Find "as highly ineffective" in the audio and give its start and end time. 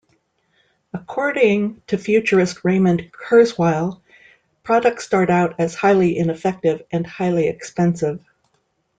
5.59-6.81